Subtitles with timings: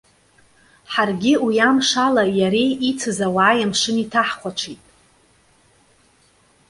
[0.91, 4.83] Ҳаргьы, уи амшала иареи ицыз ауааи амшын иҭаҳхәаҽит.